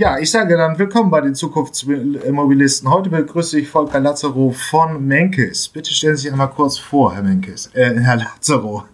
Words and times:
Ja, 0.00 0.18
ich 0.18 0.30
sage 0.30 0.56
dann 0.56 0.78
willkommen 0.78 1.10
bei 1.10 1.20
den 1.20 1.34
Zukunftsmobilisten. 1.34 2.90
Heute 2.90 3.10
begrüße 3.10 3.60
ich 3.60 3.68
Volker 3.68 4.00
Lazaro 4.00 4.48
von 4.48 5.06
Menkes. 5.06 5.68
Bitte 5.68 5.92
stellen 5.92 6.16
Sie 6.16 6.22
sich 6.22 6.32
einmal 6.32 6.48
kurz 6.48 6.78
vor, 6.78 7.12
Herr 7.12 7.22
Menkes, 7.22 7.66
äh, 7.74 8.00
Herr 8.00 8.16
Lazaro. 8.16 8.84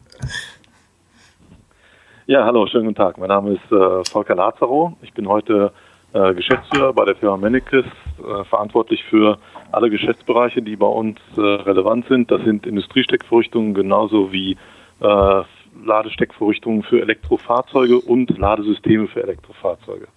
Ja, 2.27 2.45
hallo, 2.45 2.67
schönen 2.67 2.87
guten 2.87 2.97
Tag. 2.97 3.19
Mein 3.19 3.29
Name 3.29 3.53
ist 3.53 3.71
äh, 3.71 4.05
Volker 4.11 4.35
Lazaro. 4.35 4.97
Ich 5.01 5.13
bin 5.13 5.29
heute 5.29 5.71
äh, 6.13 6.35
Geschäftsführer 6.35 6.93
bei 6.93 7.05
der 7.05 7.15
Firma 7.15 7.37
Mennekes, 7.37 7.85
äh, 7.85 8.45
verantwortlich 8.51 9.05
für 9.05 9.39
alle 9.71 9.91
Geschäftsbereiche, 9.91 10.61
die 10.61 10.75
bei 10.75 10.89
uns 10.89 11.21
äh, 11.37 11.41
relevant 11.41 12.09
sind. 12.09 12.33
Das 12.33 12.43
sind 12.43 12.67
Industriesteckvorrichtungen 12.67 13.75
genauso 13.75 14.33
wie 14.33 14.57
äh, 14.99 15.43
Ladesteckvorrichtungen 15.85 16.83
für 16.83 17.01
Elektrofahrzeuge 17.01 18.01
und 18.01 18.37
Ladesysteme 18.37 19.07
für 19.07 19.23
Elektrofahrzeuge. 19.23 20.09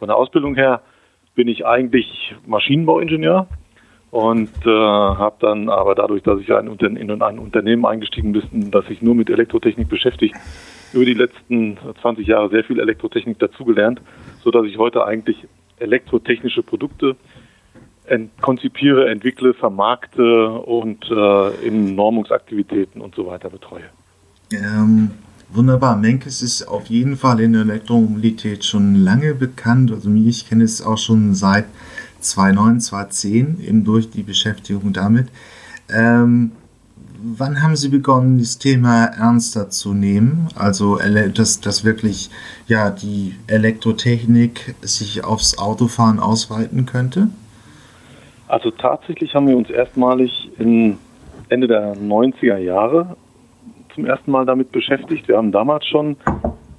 Von 0.00 0.08
der 0.08 0.16
Ausbildung 0.16 0.54
her 0.54 0.80
bin 1.34 1.46
ich 1.46 1.66
eigentlich 1.66 2.34
Maschinenbauingenieur 2.46 3.46
und 4.10 4.50
äh, 4.66 4.70
habe 4.70 5.36
dann 5.40 5.68
aber 5.68 5.94
dadurch, 5.94 6.22
dass 6.22 6.40
ich 6.40 6.50
ein, 6.52 6.66
in 6.66 7.22
ein 7.22 7.38
Unternehmen 7.38 7.84
eingestiegen 7.84 8.32
bin, 8.32 8.70
das 8.70 8.86
sich 8.86 9.02
nur 9.02 9.14
mit 9.14 9.28
Elektrotechnik 9.28 9.88
beschäftigt, 9.88 10.34
über 10.94 11.04
die 11.04 11.14
letzten 11.14 11.76
20 12.00 12.26
Jahre 12.26 12.48
sehr 12.48 12.64
viel 12.64 12.80
Elektrotechnik 12.80 13.38
dazugelernt, 13.38 14.00
sodass 14.42 14.64
ich 14.66 14.78
heute 14.78 15.04
eigentlich 15.04 15.46
elektrotechnische 15.78 16.62
Produkte 16.62 17.14
ent 18.06 18.30
konzipiere, 18.40 19.08
entwickle, 19.10 19.52
vermarkte 19.52 20.48
und 20.50 21.08
äh, 21.10 21.66
in 21.66 21.94
Normungsaktivitäten 21.94 23.02
und 23.02 23.14
so 23.14 23.26
weiter 23.26 23.50
betreue. 23.50 23.84
Ähm, 24.52 25.10
wunderbar. 25.52 25.96
Menkes 25.96 26.42
ist 26.42 26.66
auf 26.66 26.86
jeden 26.86 27.16
Fall 27.16 27.40
in 27.40 27.52
der 27.52 27.62
Elektromobilität 27.62 28.64
schon 28.64 28.94
lange 28.94 29.34
bekannt. 29.34 29.90
Also 29.90 30.12
ich 30.12 30.48
kenne 30.48 30.64
es 30.64 30.82
auch 30.82 30.98
schon 30.98 31.34
seit 31.34 31.66
2009, 32.20 32.80
2010, 32.80 33.60
eben 33.60 33.84
durch 33.84 34.10
die 34.10 34.22
Beschäftigung 34.22 34.92
damit. 34.92 35.28
Ähm, 35.92 36.52
wann 37.22 37.62
haben 37.62 37.76
Sie 37.76 37.88
begonnen, 37.88 38.38
das 38.38 38.58
Thema 38.58 39.04
ernster 39.06 39.70
zu 39.70 39.94
nehmen? 39.94 40.48
Also, 40.54 40.98
dass, 41.34 41.60
dass 41.60 41.84
wirklich 41.84 42.30
ja, 42.66 42.90
die 42.90 43.34
Elektrotechnik 43.46 44.74
sich 44.82 45.24
aufs 45.24 45.58
Autofahren 45.58 46.20
ausweiten 46.20 46.86
könnte? 46.86 47.28
Also 48.48 48.70
tatsächlich 48.72 49.34
haben 49.34 49.46
wir 49.46 49.56
uns 49.56 49.70
erstmalig 49.70 50.50
in 50.58 50.98
Ende 51.48 51.68
der 51.68 51.96
90er 51.96 52.56
Jahre 52.56 53.16
zum 53.94 54.06
ersten 54.06 54.30
Mal 54.30 54.46
damit 54.46 54.72
beschäftigt. 54.72 55.28
Wir 55.28 55.36
haben 55.36 55.52
damals 55.52 55.86
schon 55.86 56.16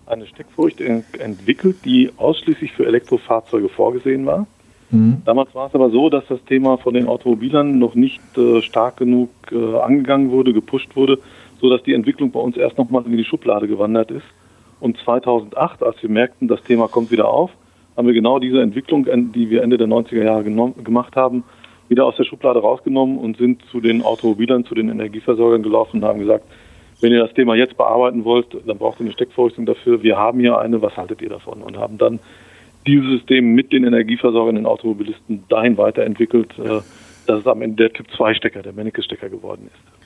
eine 0.05 0.27
Steckfurcht 0.27 0.81
entwickelt, 0.81 1.77
die 1.85 2.11
ausschließlich 2.17 2.73
für 2.73 2.85
Elektrofahrzeuge 2.85 3.69
vorgesehen 3.69 4.25
war. 4.25 4.45
Mhm. 4.91 5.21
Damals 5.25 5.55
war 5.55 5.67
es 5.67 5.75
aber 5.75 5.89
so, 5.89 6.09
dass 6.09 6.25
das 6.27 6.43
Thema 6.43 6.77
von 6.77 6.93
den 6.93 7.07
Automobilern 7.07 7.79
noch 7.79 7.95
nicht 7.95 8.21
äh, 8.37 8.61
stark 8.61 8.97
genug 8.97 9.29
äh, 9.51 9.77
angegangen 9.77 10.31
wurde, 10.31 10.53
gepusht 10.53 10.95
wurde, 10.95 11.19
sodass 11.61 11.81
die 11.83 11.93
Entwicklung 11.93 12.31
bei 12.31 12.39
uns 12.39 12.57
erst 12.57 12.77
nochmal 12.77 13.05
in 13.05 13.15
die 13.15 13.23
Schublade 13.23 13.67
gewandert 13.67 14.11
ist. 14.11 14.25
Und 14.81 14.97
2008, 14.97 15.83
als 15.83 16.01
wir 16.01 16.09
merkten, 16.09 16.47
das 16.47 16.61
Thema 16.63 16.87
kommt 16.87 17.11
wieder 17.11 17.29
auf, 17.29 17.51
haben 17.95 18.07
wir 18.07 18.13
genau 18.13 18.39
diese 18.39 18.61
Entwicklung, 18.61 19.05
die 19.31 19.49
wir 19.49 19.61
Ende 19.61 19.77
der 19.77 19.87
90er 19.87 20.23
Jahre 20.23 20.43
gemacht 20.43 21.15
haben, 21.15 21.43
wieder 21.87 22.05
aus 22.05 22.15
der 22.15 22.23
Schublade 22.23 22.59
rausgenommen 22.59 23.17
und 23.17 23.37
sind 23.37 23.63
zu 23.69 23.79
den 23.79 24.01
Automobilern, 24.01 24.65
zu 24.65 24.73
den 24.73 24.89
Energieversorgern 24.89 25.61
gelaufen 25.61 25.97
und 25.97 26.07
haben 26.07 26.19
gesagt, 26.19 26.45
wenn 27.01 27.11
ihr 27.11 27.19
das 27.19 27.33
Thema 27.33 27.55
jetzt 27.55 27.75
bearbeiten 27.77 28.23
wollt, 28.23 28.47
dann 28.65 28.77
braucht 28.77 28.99
ihr 28.99 29.05
eine 29.05 29.13
Steckvorrichtung 29.13 29.65
dafür. 29.65 30.03
Wir 30.03 30.17
haben 30.17 30.39
hier 30.39 30.57
eine, 30.59 30.81
was 30.81 30.95
haltet 30.95 31.21
ihr 31.21 31.29
davon? 31.29 31.61
Und 31.61 31.77
haben 31.77 31.97
dann 31.97 32.19
dieses 32.87 33.09
System 33.09 33.53
mit 33.53 33.71
den 33.73 33.83
Energieversorgern, 33.83 34.55
den 34.55 34.65
Automobilisten 34.65 35.43
dahin 35.49 35.77
weiterentwickelt, 35.77 36.57
äh, 36.59 36.81
dass 37.27 37.39
es 37.39 37.47
am 37.47 37.61
Ende 37.61 37.83
der 37.83 37.93
Typ-2-Stecker, 37.93 38.61
der 38.61 38.73
Menneke-Stecker 38.73 39.29
geworden 39.29 39.67
ist. 39.67 40.01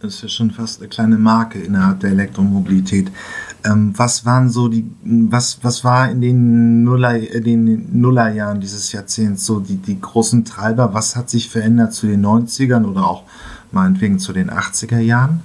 Das 0.00 0.14
ist 0.14 0.22
ja 0.22 0.28
schon 0.28 0.50
fast 0.50 0.80
eine 0.80 0.88
kleine 0.88 1.16
Marke 1.16 1.60
innerhalb 1.60 2.00
der 2.00 2.10
Elektromobilität. 2.10 3.08
Ähm, 3.64 3.94
was 3.96 4.26
waren 4.26 4.50
so 4.50 4.66
die, 4.66 4.84
was, 5.04 5.60
was 5.62 5.84
war 5.84 6.10
in 6.10 6.20
den, 6.20 6.82
Nuller, 6.82 7.14
äh, 7.14 7.40
den 7.40 7.88
Nullerjahren 7.92 8.60
dieses 8.60 8.90
Jahrzehnts 8.90 9.46
so 9.46 9.60
die, 9.60 9.76
die 9.76 10.00
großen 10.00 10.44
Treiber? 10.44 10.92
Was 10.92 11.14
hat 11.14 11.30
sich 11.30 11.48
verändert 11.48 11.92
zu 11.92 12.08
den 12.08 12.24
90ern 12.24 12.84
oder 12.84 13.06
auch 13.06 13.22
meinetwegen 13.70 14.18
zu 14.18 14.32
den 14.32 14.50
80er 14.50 14.98
Jahren? 14.98 15.44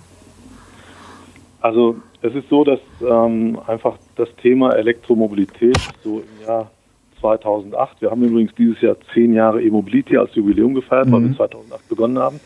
Also 1.68 1.98
es 2.22 2.34
ist 2.34 2.48
so, 2.48 2.64
dass 2.64 2.80
ähm, 3.02 3.60
einfach 3.68 3.98
das 4.16 4.34
Thema 4.38 4.74
Elektromobilität 4.74 5.78
so 6.02 6.22
im 6.22 6.48
Jahr 6.48 6.72
2008, 7.20 8.02
wir 8.02 8.10
haben 8.10 8.24
übrigens 8.24 8.56
dieses 8.56 8.80
Jahr 8.80 8.96
zehn 9.14 9.34
Jahre 9.34 9.62
E-Mobility 9.62 10.16
als 10.16 10.34
Jubiläum 10.34 10.76
gefeiert, 10.76 11.08
mhm. 11.08 11.12
weil 11.12 11.24
wir 11.24 11.36
2008 11.36 11.84
mhm. 11.84 11.90
begonnen 11.90 12.20
haben. 12.20 12.40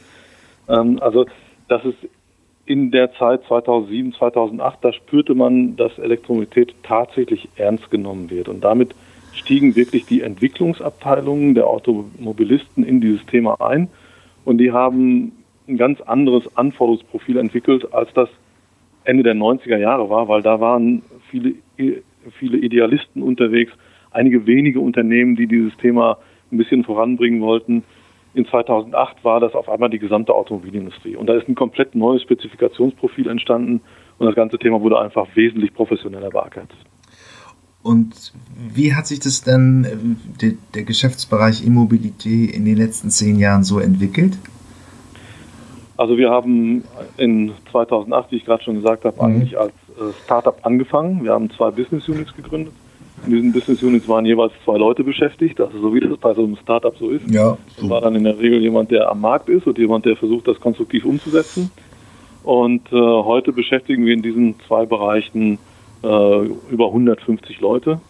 Ähm, 0.68 0.98
also 1.02 1.28
dass 1.68 1.86
es 1.86 1.94
in 2.66 2.90
der 2.90 3.14
Zeit 3.14 3.44
2007, 3.48 4.14
2008, 4.14 4.80
da 4.82 4.92
spürte 4.92 5.36
man, 5.36 5.76
dass 5.76 6.00
Elektromobilität 6.00 6.74
tatsächlich 6.82 7.48
ernst 7.58 7.92
genommen 7.92 8.32
wird. 8.32 8.50
Und 8.50 8.64
damit 8.64 8.96
stiegen 9.34 9.76
wirklich 9.76 10.08
die 10.08 10.22
Entwicklungsabteilungen 10.22 11.54
der 11.54 11.68
Automobilisten 11.68 12.84
in 12.84 13.02
dieses 13.02 13.24
Thema 13.28 13.62
ein. 13.62 13.88
Und 14.46 14.58
die 14.58 14.72
haben 14.72 15.34
ein 15.68 15.78
ganz 15.78 16.02
anderes 16.02 16.58
Anforderungsprofil 16.58 17.38
entwickelt, 17.38 17.94
als 17.94 18.12
das 18.14 18.30
Ende 19.04 19.24
der 19.24 19.36
90er 19.36 19.78
Jahre 19.78 20.10
war, 20.10 20.28
weil 20.28 20.42
da 20.42 20.60
waren 20.60 21.02
viele, 21.30 21.56
viele 22.40 22.58
Idealisten 22.58 23.24
unterwegs, 23.24 23.72
einige 24.12 24.46
wenige 24.46 24.80
Unternehmen, 24.80 25.36
die 25.36 25.48
dieses 25.48 25.76
Thema 25.78 26.18
ein 26.52 26.58
bisschen 26.58 26.84
voranbringen 26.84 27.42
wollten. 27.42 27.84
In 28.34 28.46
2008 28.46 29.24
war 29.24 29.40
das 29.40 29.54
auf 29.54 29.68
einmal 29.68 29.90
die 29.90 30.00
gesamte 30.00 30.34
Automobilindustrie. 30.34 31.16
Und 31.16 31.28
da 31.28 31.34
ist 31.34 31.48
ein 31.48 31.56
komplett 31.56 31.96
neues 31.96 32.22
Spezifikationsprofil 32.22 33.28
entstanden 33.28 33.82
und 34.20 34.28
das 34.28 34.36
ganze 34.36 34.58
Thema 34.58 34.82
wurde 34.82 35.00
einfach 35.00 35.28
wesentlich 35.36 35.74
professioneller 35.74 36.30
beackert. 36.30 36.70
Und 37.84 38.34
wie 38.56 38.94
hat 38.94 39.08
sich 39.08 39.20
das 39.20 39.42
dann, 39.44 39.84
äh, 39.84 39.98
der, 40.42 40.54
der 40.76 40.84
Geschäftsbereich 40.84 41.66
Immobilität 41.66 42.56
in 42.56 42.66
den 42.66 42.78
letzten 42.78 43.10
zehn 43.10 43.40
Jahren 43.40 43.64
so 43.64 43.80
entwickelt? 43.80 44.38
Also 46.02 46.18
wir 46.18 46.32
haben 46.32 46.84
in 47.18 47.52
2008, 47.70 48.32
wie 48.32 48.38
ich 48.38 48.46
gerade 48.46 48.64
schon 48.64 48.74
gesagt 48.74 49.06
habe, 49.06 49.18
mhm. 49.18 49.22
eigentlich 49.22 49.60
als 49.60 49.72
äh, 50.00 50.12
Startup 50.24 50.58
angefangen. 50.64 51.24
Wir 51.24 51.32
haben 51.32 51.52
zwei 51.52 51.70
Business 51.70 52.10
Units 52.10 52.36
gegründet. 52.36 52.74
In 53.28 53.34
diesen 53.34 53.52
Business 53.54 53.84
Units 53.84 54.08
waren 54.08 54.26
jeweils 54.26 54.52
zwei 54.66 54.78
Leute 54.78 55.04
beschäftigt, 55.04 55.62
also 55.62 55.80
so 55.80 55.94
wie 55.94 56.00
das 56.00 56.18
bei 56.18 56.34
so 56.34 56.44
einem 56.44 56.56
Startup 56.56 56.98
so 56.98 57.12
ist. 57.12 57.30
Ja, 57.30 57.56
so. 57.76 57.82
Das 57.82 57.90
war 57.92 58.02
dann 58.02 58.16
in 58.16 58.24
der 58.24 58.40
Regel 58.40 58.62
jemand, 58.62 58.90
der 58.90 59.12
am 59.12 59.22
Markt 59.22 59.48
ist 59.48 59.68
und 59.68 59.78
jemand, 59.78 60.06
der 60.06 60.16
versucht, 60.16 60.48
das 60.48 60.60
konstruktiv 60.60 61.06
umzusetzen. 61.06 61.70
Und 62.42 62.92
äh, 62.92 62.96
heute 62.96 63.52
beschäftigen 63.52 64.04
wir 64.04 64.16
in 64.16 64.24
diesen 64.24 64.56
zwei 64.68 64.88
Bereichen 64.88 65.60
äh, 66.04 66.46
über 66.72 66.88
150 66.88 67.62
Leute 67.62 68.02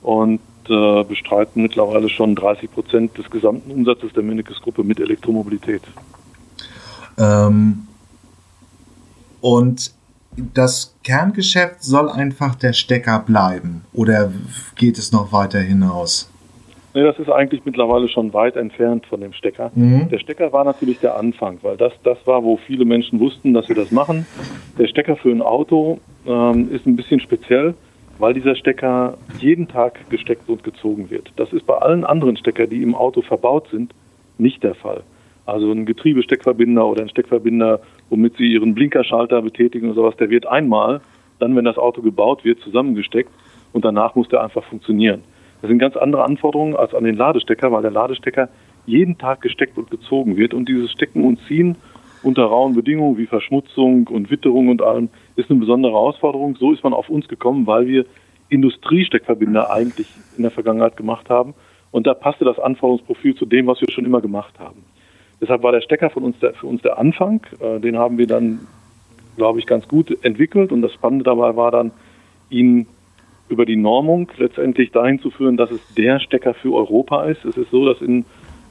und 0.00 0.40
äh, 0.70 1.04
bestreiten 1.04 1.60
mittlerweile 1.60 2.08
schon 2.08 2.34
30 2.34 2.72
Prozent 2.72 3.18
des 3.18 3.30
gesamten 3.30 3.70
Umsatzes 3.70 4.14
der 4.14 4.22
Minikes 4.22 4.62
Gruppe 4.62 4.82
mit 4.82 4.98
Elektromobilität. 4.98 5.82
Ähm, 7.18 7.86
und 9.40 9.92
das 10.36 10.96
Kerngeschäft 11.02 11.82
soll 11.82 12.08
einfach 12.08 12.54
der 12.54 12.72
Stecker 12.72 13.20
bleiben 13.20 13.84
oder 13.92 14.32
geht 14.76 14.98
es 14.98 15.12
noch 15.12 15.32
weiter 15.32 15.58
hinaus? 15.58 16.30
Nee, 16.94 17.02
das 17.02 17.18
ist 17.18 17.28
eigentlich 17.28 17.64
mittlerweile 17.64 18.08
schon 18.08 18.32
weit 18.32 18.56
entfernt 18.56 19.06
von 19.06 19.20
dem 19.20 19.32
Stecker. 19.32 19.70
Mhm. 19.74 20.08
Der 20.08 20.18
Stecker 20.18 20.52
war 20.52 20.64
natürlich 20.64 20.98
der 21.00 21.16
Anfang, 21.16 21.58
weil 21.62 21.76
das, 21.76 21.92
das 22.02 22.18
war, 22.24 22.42
wo 22.42 22.56
viele 22.56 22.84
Menschen 22.84 23.20
wussten, 23.20 23.52
dass 23.52 23.68
wir 23.68 23.76
das 23.76 23.92
machen. 23.92 24.26
Der 24.78 24.86
Stecker 24.88 25.16
für 25.16 25.30
ein 25.30 25.42
Auto 25.42 26.00
ähm, 26.26 26.72
ist 26.72 26.86
ein 26.86 26.96
bisschen 26.96 27.20
speziell, 27.20 27.74
weil 28.18 28.34
dieser 28.34 28.56
Stecker 28.56 29.16
jeden 29.38 29.68
Tag 29.68 30.10
gesteckt 30.10 30.48
und 30.48 30.64
gezogen 30.64 31.10
wird. 31.10 31.30
Das 31.36 31.52
ist 31.52 31.66
bei 31.66 31.76
allen 31.76 32.04
anderen 32.04 32.36
Steckern, 32.36 32.70
die 32.70 32.82
im 32.82 32.94
Auto 32.94 33.22
verbaut 33.22 33.68
sind, 33.70 33.94
nicht 34.38 34.64
der 34.64 34.74
Fall. 34.74 35.02
Also 35.48 35.72
ein 35.72 35.86
Getriebesteckverbinder 35.86 36.86
oder 36.86 37.00
ein 37.00 37.08
Steckverbinder, 37.08 37.80
womit 38.10 38.36
Sie 38.36 38.52
Ihren 38.52 38.74
Blinkerschalter 38.74 39.40
betätigen 39.40 39.86
oder 39.86 39.94
sowas, 39.94 40.16
der 40.16 40.28
wird 40.28 40.46
einmal, 40.46 41.00
dann 41.38 41.56
wenn 41.56 41.64
das 41.64 41.78
Auto 41.78 42.02
gebaut 42.02 42.44
wird, 42.44 42.60
zusammengesteckt 42.60 43.30
und 43.72 43.82
danach 43.82 44.14
muss 44.14 44.28
der 44.28 44.42
einfach 44.42 44.62
funktionieren. 44.64 45.22
Das 45.62 45.70
sind 45.70 45.78
ganz 45.78 45.96
andere 45.96 46.24
Anforderungen 46.24 46.76
als 46.76 46.92
an 46.92 47.04
den 47.04 47.16
Ladestecker, 47.16 47.72
weil 47.72 47.80
der 47.80 47.90
Ladestecker 47.90 48.50
jeden 48.84 49.16
Tag 49.16 49.40
gesteckt 49.40 49.78
und 49.78 49.90
gezogen 49.90 50.36
wird 50.36 50.52
und 50.52 50.68
dieses 50.68 50.92
Stecken 50.92 51.24
und 51.24 51.40
Ziehen 51.48 51.76
unter 52.22 52.42
rauen 52.42 52.74
Bedingungen 52.74 53.16
wie 53.16 53.26
Verschmutzung 53.26 54.06
und 54.08 54.30
Witterung 54.30 54.68
und 54.68 54.82
allem 54.82 55.08
ist 55.36 55.50
eine 55.50 55.60
besondere 55.60 55.92
Herausforderung. 55.92 56.56
So 56.56 56.72
ist 56.72 56.84
man 56.84 56.92
auf 56.92 57.08
uns 57.08 57.26
gekommen, 57.26 57.66
weil 57.66 57.86
wir 57.86 58.04
Industriesteckverbinder 58.50 59.70
eigentlich 59.70 60.08
in 60.36 60.42
der 60.42 60.50
Vergangenheit 60.50 60.98
gemacht 60.98 61.30
haben 61.30 61.54
und 61.90 62.06
da 62.06 62.12
passte 62.12 62.44
das 62.44 62.58
Anforderungsprofil 62.58 63.34
zu 63.34 63.46
dem, 63.46 63.66
was 63.66 63.80
wir 63.80 63.90
schon 63.90 64.04
immer 64.04 64.20
gemacht 64.20 64.58
haben. 64.58 64.84
Deshalb 65.40 65.62
war 65.62 65.72
der 65.72 65.80
Stecker 65.80 66.10
von 66.10 66.24
uns 66.24 66.38
der, 66.40 66.54
für 66.54 66.66
uns 66.66 66.82
der 66.82 66.98
Anfang. 66.98 67.40
Äh, 67.60 67.80
den 67.80 67.96
haben 67.96 68.18
wir 68.18 68.26
dann, 68.26 68.60
glaube 69.36 69.58
ich, 69.58 69.66
ganz 69.66 69.86
gut 69.86 70.24
entwickelt. 70.24 70.72
Und 70.72 70.82
das 70.82 70.92
Spannende 70.92 71.24
dabei 71.24 71.56
war 71.56 71.70
dann, 71.70 71.92
ihn 72.50 72.86
über 73.48 73.64
die 73.64 73.76
Normung 73.76 74.30
letztendlich 74.36 74.90
dahin 74.90 75.20
zu 75.20 75.30
führen, 75.30 75.56
dass 75.56 75.70
es 75.70 75.80
der 75.94 76.20
Stecker 76.20 76.54
für 76.54 76.74
Europa 76.74 77.24
ist. 77.24 77.44
Es 77.44 77.56
ist 77.56 77.70
so, 77.70 77.86
dass 77.86 78.02
in 78.02 78.24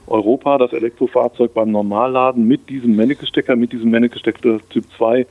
Europa 0.08 0.58
das 0.58 0.74
Elektrofahrzeug 0.74 1.54
beim 1.54 1.72
Normalladen 1.72 2.48
mit 2.48 2.70
diesem 2.70 2.96
Menneke-Stecker, 2.96 3.56
mit 3.56 3.74
diesem 3.74 3.90
Menneke-Stecker 3.90 4.60
Typ 4.70 4.86
2 4.98 5.25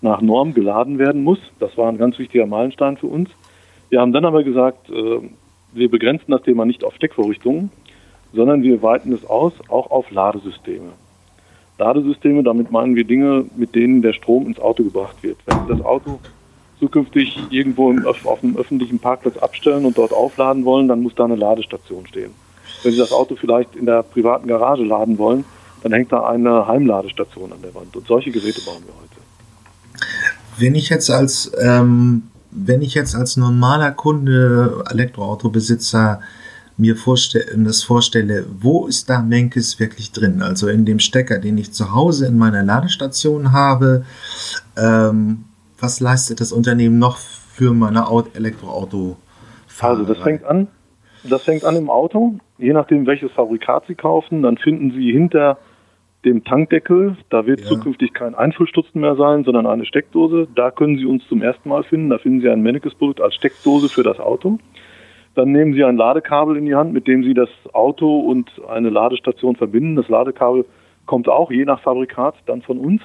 nach 0.00 0.20
Norm 0.20 0.54
geladen 0.54 0.98
werden 0.98 1.24
muss. 1.24 1.38
Das 1.58 1.76
war 1.76 1.88
ein 1.88 1.98
ganz 1.98 2.18
wichtiger 2.18 2.46
Meilenstein 2.46 2.96
für 2.96 3.06
uns. 3.06 3.30
Wir 3.90 4.00
haben 4.00 4.12
dann 4.12 4.24
aber 4.24 4.44
gesagt, 4.44 4.90
äh, 4.90 5.20
wir 5.72 5.90
begrenzen 5.90 6.30
das 6.30 6.42
Thema 6.42 6.64
nicht 6.64 6.84
auf 6.84 6.94
Steckvorrichtungen, 6.94 7.70
sondern 8.34 8.62
wir 8.62 8.82
weiten 8.82 9.12
es 9.12 9.24
aus, 9.24 9.52
auch 9.68 9.90
auf 9.90 10.10
Ladesysteme. 10.10 10.92
Ladesysteme, 11.78 12.42
damit 12.42 12.70
meinen 12.70 12.94
wir 12.94 13.04
Dinge, 13.04 13.46
mit 13.56 13.74
denen 13.74 14.02
der 14.02 14.12
Strom 14.12 14.46
ins 14.46 14.60
Auto 14.60 14.84
gebracht 14.84 15.16
wird. 15.22 15.38
Wenn 15.46 15.58
Sie 15.66 15.76
das 15.76 15.84
Auto 15.84 16.20
zukünftig 16.78 17.36
irgendwo 17.50 17.90
im, 17.90 18.06
auf 18.06 18.42
einem 18.42 18.56
öffentlichen 18.56 18.98
Parkplatz 18.98 19.36
abstellen 19.36 19.84
und 19.84 19.98
dort 19.98 20.12
aufladen 20.12 20.64
wollen, 20.64 20.88
dann 20.88 21.02
muss 21.02 21.14
da 21.14 21.24
eine 21.24 21.36
Ladestation 21.36 22.06
stehen. 22.06 22.30
Wenn 22.82 22.92
Sie 22.92 22.98
das 22.98 23.12
Auto 23.12 23.36
vielleicht 23.36 23.74
in 23.76 23.86
der 23.86 24.02
privaten 24.02 24.46
Garage 24.46 24.84
laden 24.84 25.18
wollen, 25.18 25.44
dann 25.82 25.92
hängt 25.92 26.12
da 26.12 26.26
eine 26.26 26.66
Heimladestation 26.66 27.52
an 27.52 27.62
der 27.62 27.74
Wand. 27.74 27.96
Und 27.96 28.06
solche 28.06 28.30
Geräte 28.30 28.60
bauen 28.64 28.82
wir 28.86 28.94
heute. 28.94 30.00
Wenn 30.58 30.74
ich 30.74 30.88
jetzt 30.88 31.10
als, 31.10 31.52
ähm, 31.60 32.24
wenn 32.50 32.82
ich 32.82 32.94
jetzt 32.94 33.14
als 33.14 33.36
normaler 33.36 33.90
Kunde, 33.90 34.84
Elektroautobesitzer, 34.90 36.20
mir 36.76 36.96
vorstelle, 36.96 37.64
das 37.64 37.82
vorstelle, 37.82 38.46
wo 38.60 38.86
ist 38.86 39.08
da 39.08 39.22
Menkes 39.22 39.78
wirklich 39.78 40.12
drin? 40.12 40.42
Also 40.42 40.68
in 40.68 40.84
dem 40.84 40.98
Stecker, 40.98 41.38
den 41.38 41.58
ich 41.58 41.72
zu 41.72 41.94
Hause 41.94 42.26
in 42.26 42.36
meiner 42.36 42.62
Ladestation 42.62 43.52
habe. 43.52 44.04
Ähm, 44.76 45.44
was 45.78 46.00
leistet 46.00 46.40
das 46.40 46.52
Unternehmen 46.52 46.98
noch 46.98 47.18
für 47.18 47.72
meine 47.72 48.06
Elektroauto? 48.34 49.16
Also 49.80 50.04
das 50.04 50.18
fängt 50.18 50.44
an, 50.44 50.68
das 51.24 51.42
fängt 51.42 51.64
an 51.64 51.76
im 51.76 51.90
Auto. 51.90 52.38
Je 52.58 52.72
nachdem, 52.72 53.06
welches 53.06 53.32
Fabrikat 53.32 53.84
Sie 53.86 53.94
kaufen, 53.94 54.42
dann 54.42 54.56
finden 54.56 54.92
Sie 54.92 55.12
hinter 55.12 55.58
dem 56.24 56.42
Tankdeckel, 56.44 57.16
da 57.28 57.46
wird 57.46 57.60
ja. 57.60 57.66
zukünftig 57.66 58.14
kein 58.14 58.34
Einfüllstutzen 58.34 59.00
mehr 59.00 59.16
sein, 59.16 59.44
sondern 59.44 59.66
eine 59.66 59.84
Steckdose. 59.84 60.48
Da 60.54 60.70
können 60.70 60.96
Sie 60.96 61.04
uns 61.04 61.26
zum 61.28 61.42
ersten 61.42 61.68
Mal 61.68 61.84
finden. 61.84 62.10
Da 62.10 62.18
finden 62.18 62.40
Sie 62.40 62.48
ein 62.48 62.62
Mennekes-Produkt 62.62 63.20
als 63.20 63.34
Steckdose 63.34 63.88
für 63.88 64.02
das 64.02 64.18
Auto. 64.18 64.58
Dann 65.34 65.52
nehmen 65.52 65.74
Sie 65.74 65.84
ein 65.84 65.96
Ladekabel 65.96 66.56
in 66.56 66.66
die 66.66 66.74
Hand, 66.74 66.92
mit 66.92 67.06
dem 67.06 67.24
Sie 67.24 67.34
das 67.34 67.48
Auto 67.72 68.20
und 68.20 68.50
eine 68.68 68.90
Ladestation 68.90 69.56
verbinden. 69.56 69.96
Das 69.96 70.08
Ladekabel 70.08 70.64
kommt 71.06 71.28
auch 71.28 71.50
je 71.50 71.64
nach 71.64 71.80
Fabrikat 71.80 72.36
dann 72.46 72.62
von 72.62 72.78
uns. 72.78 73.02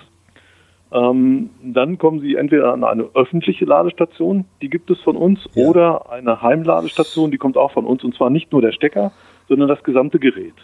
Ähm, 0.92 1.50
dann 1.62 1.98
kommen 1.98 2.20
Sie 2.20 2.36
entweder 2.36 2.74
an 2.74 2.84
eine 2.84 3.10
öffentliche 3.14 3.66
Ladestation, 3.66 4.46
die 4.62 4.70
gibt 4.70 4.90
es 4.90 5.00
von 5.02 5.16
uns, 5.16 5.40
ja. 5.54 5.68
oder 5.68 6.12
eine 6.12 6.42
Heimladestation, 6.42 7.30
die 7.32 7.38
kommt 7.38 7.58
auch 7.58 7.72
von 7.72 7.86
uns. 7.86 8.04
Und 8.04 8.16
zwar 8.16 8.30
nicht 8.30 8.52
nur 8.52 8.62
der 8.62 8.72
Stecker, 8.72 9.12
sondern 9.48 9.68
das 9.68 9.84
gesamte 9.84 10.20
Gerät. 10.20 10.56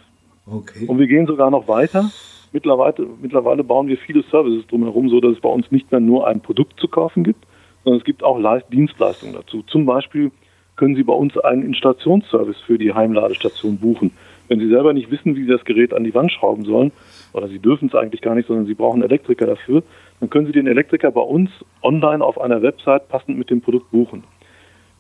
Okay. 0.48 0.86
Und 0.88 1.00
wir 1.00 1.08
gehen 1.08 1.26
sogar 1.26 1.50
noch 1.52 1.68
weiter. 1.68 2.10
Mittlerweile, 2.54 2.96
mittlerweile 3.22 3.64
bauen 3.64 3.88
wir 3.88 3.98
viele 3.98 4.24
Services 4.24 4.66
drumherum, 4.68 5.10
so 5.10 5.20
dass 5.20 5.34
es 5.34 5.42
bei 5.42 5.50
uns 5.50 5.72
nicht 5.72 5.92
mehr 5.92 6.00
nur 6.00 6.28
ein 6.28 6.42
Produkt 6.42 6.80
zu 6.80 6.88
kaufen 6.88 7.24
gibt, 7.24 7.46
sondern 7.84 8.00
es 8.00 8.06
gibt 8.06 8.24
auch 8.24 8.40
Leist 8.40 8.72
Dienstleistungen 8.72 9.34
dazu. 9.34 9.64
Zum 9.64 9.86
Beispiel 9.86 10.32
können 10.76 10.96
Sie 10.96 11.04
bei 11.04 11.14
uns 11.14 11.38
einen 11.38 11.64
Installationsservice 11.64 12.60
für 12.62 12.78
die 12.78 12.94
Heimladestation 12.94 13.78
buchen. 13.78 14.12
Wenn 14.48 14.60
Sie 14.60 14.68
selber 14.68 14.94
nicht 14.94 15.10
wissen, 15.10 15.36
wie 15.36 15.44
Sie 15.44 15.50
das 15.50 15.66
Gerät 15.66 15.94
an 15.94 16.04
die 16.04 16.14
Wand 16.14 16.32
schrauben 16.32 16.66
sollen, 16.66 16.92
oder 17.34 17.48
Sie 17.48 17.60
dürfen 17.60 17.88
es 17.88 17.96
eigentlich 17.96 18.22
gar 18.22 18.36
nicht, 18.36 18.48
sondern 18.48 18.66
Sie 18.66 18.74
brauchen 18.74 19.02
Elektriker 19.02 19.48
dafür, 19.48 19.84
dann 20.20 20.30
können 20.30 20.46
Sie 20.46 20.52
den 20.52 20.68
Elektriker 20.68 21.12
bei 21.12 21.22
uns 21.22 21.50
online 21.82 22.24
auf 22.24 22.40
einer 22.40 22.62
Website 22.62 23.10
passend 23.10 23.38
mit 23.38 23.50
dem 23.50 23.62
Produkt 23.62 23.92
buchen. 23.92 24.24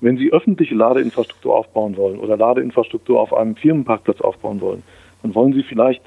Wenn 0.01 0.17
Sie 0.17 0.31
öffentliche 0.31 0.75
Ladeinfrastruktur 0.75 1.55
aufbauen 1.55 1.95
wollen 1.95 2.19
oder 2.19 2.37
Ladeinfrastruktur 2.37 3.19
auf 3.19 3.33
einem 3.33 3.55
Firmenparkplatz 3.55 4.21
aufbauen 4.21 4.61
wollen, 4.61 4.83
dann 5.21 5.33
wollen 5.35 5.53
Sie 5.53 5.63
vielleicht 5.63 6.01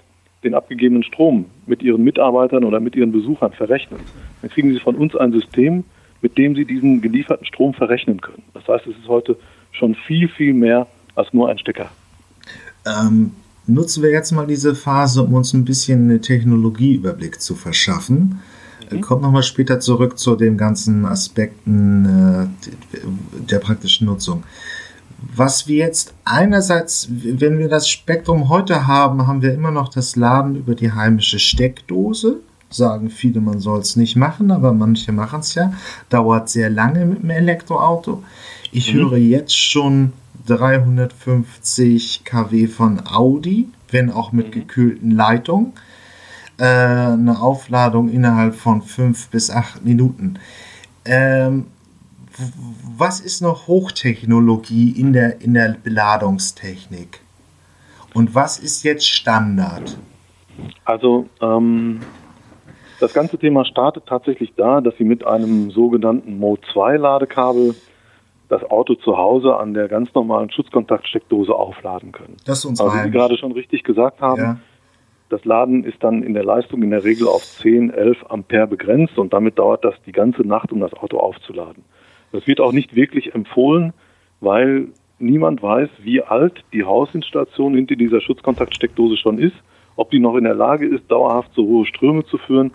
den 0.44 0.54
abgegebenen 0.54 1.02
Strom 1.02 1.46
mit 1.66 1.82
Ihren 1.82 2.04
Mitarbeitern 2.04 2.64
oder 2.64 2.80
mit 2.80 2.96
Ihren 2.96 3.12
Besuchern 3.12 3.52
verrechnen. 3.52 4.00
Dann 4.42 4.50
kriegen 4.50 4.72
Sie 4.72 4.78
von 4.78 4.94
uns 4.94 5.16
ein 5.16 5.32
System, 5.32 5.84
mit 6.20 6.36
dem 6.36 6.54
Sie 6.54 6.64
diesen 6.64 7.00
gelieferten 7.00 7.46
Strom 7.46 7.74
verrechnen 7.74 8.20
können. 8.20 8.42
Das 8.54 8.66
heißt, 8.68 8.86
es 8.86 8.96
ist 8.96 9.08
heute 9.08 9.36
schon 9.72 9.94
viel, 10.06 10.28
viel 10.28 10.54
mehr 10.54 10.86
als 11.14 11.32
nur 11.32 11.48
ein 11.48 11.58
Stecker. 11.58 11.90
Ähm, 12.86 13.32
nutzen 13.66 14.02
wir 14.02 14.10
jetzt 14.10 14.32
mal 14.32 14.46
diese 14.46 14.74
Phase, 14.74 15.22
um 15.22 15.34
uns 15.34 15.52
ein 15.52 15.64
bisschen 15.64 16.10
einen 16.10 16.22
Technologieüberblick 16.22 17.40
zu 17.40 17.54
verschaffen. 17.54 18.40
Mhm. 18.90 19.00
Kommt 19.00 19.22
nochmal 19.22 19.42
später 19.42 19.80
zurück 19.80 20.18
zu 20.18 20.36
den 20.36 20.56
ganzen 20.56 21.04
Aspekten 21.04 22.50
äh, 22.50 22.98
der 23.40 23.58
praktischen 23.58 24.06
Nutzung. 24.06 24.44
Was 25.34 25.66
wir 25.66 25.78
jetzt 25.78 26.14
einerseits, 26.24 27.08
wenn 27.10 27.58
wir 27.58 27.68
das 27.68 27.88
Spektrum 27.88 28.48
heute 28.48 28.86
haben, 28.86 29.26
haben 29.26 29.42
wir 29.42 29.52
immer 29.52 29.72
noch 29.72 29.88
das 29.88 30.14
Laden 30.14 30.54
über 30.54 30.76
die 30.76 30.92
heimische 30.92 31.40
Steckdose. 31.40 32.40
Sagen 32.70 33.10
viele, 33.10 33.40
man 33.40 33.58
soll 33.58 33.80
es 33.80 33.96
nicht 33.96 34.14
machen, 34.14 34.50
aber 34.50 34.72
manche 34.72 35.10
machen 35.10 35.40
es 35.40 35.54
ja. 35.54 35.72
Dauert 36.08 36.50
sehr 36.50 36.70
lange 36.70 37.04
mit 37.04 37.22
dem 37.22 37.30
Elektroauto. 37.30 38.22
Ich 38.72 38.92
mhm. 38.92 38.98
höre 38.98 39.16
jetzt 39.16 39.56
schon 39.56 40.12
350 40.46 42.24
kW 42.24 42.66
von 42.66 43.06
Audi, 43.06 43.68
wenn 43.90 44.10
auch 44.10 44.32
mit 44.32 44.48
mhm. 44.48 44.52
gekühlten 44.52 45.10
Leitungen. 45.10 45.72
Äh, 46.58 46.64
eine 46.64 47.40
Aufladung 47.40 48.08
innerhalb 48.08 48.54
von 48.54 48.82
fünf 48.82 49.28
bis 49.28 49.50
acht 49.50 49.84
Minuten. 49.84 50.38
Ähm, 51.04 51.66
was 52.96 53.20
ist 53.20 53.40
noch 53.40 53.66
Hochtechnologie 53.66 54.90
in 54.90 55.12
der, 55.12 55.40
in 55.40 55.54
der 55.54 55.76
Beladungstechnik? 55.82 57.20
Und 58.14 58.34
was 58.34 58.58
ist 58.58 58.82
jetzt 58.82 59.06
Standard? 59.06 59.98
Also 60.84 61.28
ähm, 61.40 62.00
das 63.00 63.12
ganze 63.12 63.38
Thema 63.38 63.64
startet 63.64 64.06
tatsächlich 64.06 64.52
da, 64.56 64.80
dass 64.80 64.96
Sie 64.96 65.04
mit 65.04 65.24
einem 65.24 65.70
sogenannten 65.70 66.38
Mode 66.38 66.62
2 66.72 66.96
Ladekabel 66.96 67.74
das 68.48 68.64
Auto 68.70 68.94
zu 68.94 69.16
Hause 69.16 69.56
an 69.56 69.74
der 69.74 69.88
ganz 69.88 70.12
normalen 70.14 70.50
Schutzkontaktsteckdose 70.50 71.54
aufladen 71.54 72.12
können. 72.12 72.36
Das 72.46 72.60
ist 72.60 72.64
uns 72.64 72.80
also, 72.80 72.94
wie 72.94 73.02
Sie 73.04 73.10
gerade 73.10 73.36
schon 73.36 73.52
richtig 73.52 73.84
gesagt 73.84 74.20
haben, 74.20 74.40
ja. 74.40 74.60
das 75.28 75.44
Laden 75.44 75.84
ist 75.84 76.02
dann 76.02 76.22
in 76.22 76.34
der 76.34 76.44
Leistung 76.44 76.82
in 76.82 76.90
der 76.90 77.04
Regel 77.04 77.28
auf 77.28 77.44
10, 77.44 77.90
11 77.90 78.24
Ampere 78.28 78.66
begrenzt 78.66 79.18
und 79.18 79.32
damit 79.32 79.58
dauert 79.58 79.84
das 79.84 79.94
die 80.06 80.12
ganze 80.12 80.42
Nacht, 80.42 80.72
um 80.72 80.80
das 80.80 80.94
Auto 80.94 81.18
aufzuladen. 81.18 81.84
Das 82.32 82.46
wird 82.46 82.60
auch 82.60 82.72
nicht 82.72 82.94
wirklich 82.94 83.34
empfohlen, 83.34 83.92
weil 84.40 84.88
niemand 85.18 85.62
weiß, 85.62 85.90
wie 86.02 86.22
alt 86.22 86.64
die 86.72 86.84
Hausinstallation 86.84 87.74
hinter 87.74 87.96
dieser 87.96 88.20
Schutzkontaktsteckdose 88.20 89.16
schon 89.16 89.38
ist, 89.38 89.56
ob 89.96 90.10
die 90.10 90.20
noch 90.20 90.36
in 90.36 90.44
der 90.44 90.54
Lage 90.54 90.86
ist, 90.86 91.10
dauerhaft 91.10 91.50
so 91.54 91.66
hohe 91.66 91.86
Ströme 91.86 92.24
zu 92.24 92.38
führen. 92.38 92.72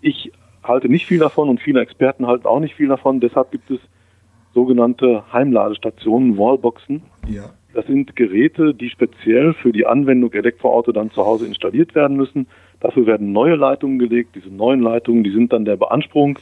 Ich 0.00 0.32
halte 0.62 0.88
nicht 0.88 1.06
viel 1.06 1.18
davon 1.18 1.48
und 1.48 1.60
viele 1.60 1.80
Experten 1.80 2.26
halten 2.26 2.46
auch 2.46 2.60
nicht 2.60 2.74
viel 2.74 2.88
davon. 2.88 3.20
Deshalb 3.20 3.52
gibt 3.52 3.70
es 3.70 3.78
sogenannte 4.54 5.24
Heimladestationen, 5.32 6.38
Wallboxen. 6.38 7.02
Ja. 7.28 7.50
Das 7.74 7.86
sind 7.86 8.16
Geräte, 8.16 8.74
die 8.74 8.90
speziell 8.90 9.54
für 9.54 9.72
die 9.72 9.86
Anwendung 9.86 10.32
Elektroauto 10.32 10.92
dann 10.92 11.10
zu 11.10 11.24
Hause 11.24 11.46
installiert 11.46 11.94
werden 11.94 12.16
müssen. 12.16 12.46
Dafür 12.80 13.06
werden 13.06 13.32
neue 13.32 13.54
Leitungen 13.54 13.98
gelegt. 13.98 14.34
Diese 14.34 14.50
neuen 14.50 14.80
Leitungen, 14.80 15.24
die 15.24 15.30
sind 15.30 15.52
dann 15.52 15.64
der 15.64 15.76
Beanspruchung, 15.76 16.38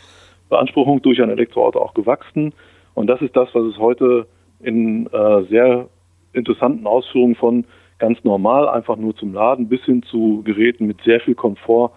Beanspruchung 0.48 1.02
durch 1.02 1.22
ein 1.22 1.30
Elektroauto 1.30 1.78
auch 1.78 1.94
gewachsen. 1.94 2.52
Und 2.94 3.06
das 3.06 3.22
ist 3.22 3.36
das, 3.36 3.48
was 3.54 3.64
es 3.64 3.78
heute 3.78 4.26
in 4.60 5.06
äh, 5.06 5.42
sehr 5.44 5.88
interessanten 6.32 6.86
Ausführungen 6.86 7.36
von 7.36 7.64
ganz 7.98 8.22
normal 8.24 8.68
einfach 8.68 8.96
nur 8.96 9.14
zum 9.14 9.32
Laden 9.32 9.68
bis 9.68 9.84
hin 9.84 10.02
zu 10.02 10.42
Geräten 10.42 10.86
mit 10.86 11.00
sehr 11.02 11.20
viel 11.20 11.34
Komfort, 11.34 11.92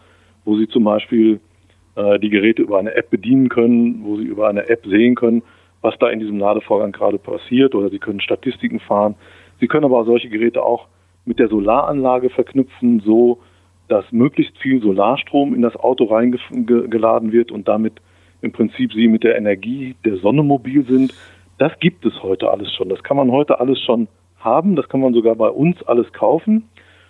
wo 0.45 0.57
Sie 0.57 0.67
zum 0.67 0.83
Beispiel 0.83 1.39
äh, 1.95 2.19
die 2.19 2.29
Geräte 2.29 2.61
über 2.61 2.77
eine 2.77 2.93
App 2.95 3.09
bedienen 3.09 3.49
können, 3.49 4.03
wo 4.03 4.17
Sie 4.17 4.25
über 4.25 4.47
eine 4.47 4.69
App 4.69 4.85
sehen 4.85 5.15
können, 5.15 5.41
was 5.83 5.95
da 5.99 6.09
in 6.09 6.19
diesem 6.19 6.39
Ladevorgang 6.39 6.91
gerade 6.91 7.19
passiert 7.19 7.75
oder 7.75 7.89
Sie 7.89 7.99
können 7.99 8.21
Statistiken 8.21 8.79
fahren. 8.79 9.15
Sie 9.59 9.67
können 9.67 9.85
aber 9.85 10.05
solche 10.05 10.29
Geräte 10.29 10.63
auch 10.63 10.87
mit 11.25 11.39
der 11.39 11.49
Solaranlage 11.49 12.29
verknüpfen, 12.29 13.01
so 13.05 13.39
dass 13.89 14.11
möglichst 14.11 14.57
viel 14.57 14.81
Solarstrom 14.81 15.53
in 15.53 15.61
das 15.61 15.75
Auto 15.75 16.05
reingeladen 16.05 17.31
wird 17.31 17.51
und 17.51 17.67
damit 17.67 17.93
im 18.41 18.51
Prinzip 18.51 18.93
Sie 18.93 19.07
mit 19.07 19.23
der 19.23 19.37
Energie 19.37 19.95
der 20.05 20.17
Sonne 20.17 20.41
mobil 20.41 20.85
sind. 20.85 21.13
Das 21.57 21.77
gibt 21.79 22.05
es 22.05 22.23
heute 22.23 22.49
alles 22.49 22.73
schon. 22.73 22.89
Das 22.89 23.03
kann 23.03 23.17
man 23.17 23.29
heute 23.29 23.59
alles 23.59 23.81
schon 23.81 24.07
haben. 24.39 24.75
Das 24.75 24.87
kann 24.87 25.01
man 25.01 25.13
sogar 25.13 25.35
bei 25.35 25.49
uns 25.49 25.83
alles 25.83 26.11
kaufen. 26.13 26.69